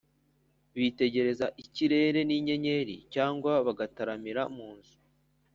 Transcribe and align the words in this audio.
bitegereza 0.75 1.45
ikirere 1.63 2.19
n’inyenyeri, 2.25 2.95
cyangwa 3.13 3.51
bagataramira 3.65 4.41
mu 4.55 4.67
nzu 4.75 4.95